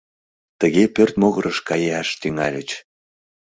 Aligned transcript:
Тыге 0.59 0.83
пӧрт 0.95 1.15
могырыш 1.21 1.57
каяш 1.67 2.09
тӱҥальыч. 2.21 2.69